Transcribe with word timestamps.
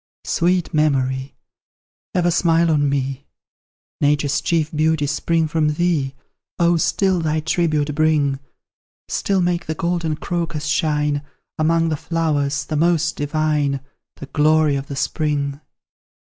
Sweet 0.25 0.73
Memory! 0.73 1.35
ever 2.15 2.31
smile 2.31 2.71
on 2.71 2.89
me; 2.89 3.27
Nature's 4.01 4.41
chief 4.41 4.71
beauties 4.71 5.11
spring 5.11 5.47
from 5.47 5.75
thee; 5.75 6.15
Oh, 6.57 6.77
still 6.77 7.19
thy 7.19 7.39
tribute 7.39 7.93
bring 7.93 8.39
Still 9.09 9.41
make 9.43 9.67
the 9.67 9.75
golden 9.75 10.15
crocus 10.15 10.65
shine 10.65 11.21
Among 11.59 11.89
the 11.89 11.97
flowers 11.97 12.65
the 12.65 12.75
most 12.75 13.15
divine, 13.15 13.79
The 14.15 14.25
glory 14.25 14.75
of 14.75 14.87
the 14.87 14.95
spring. 14.95 15.61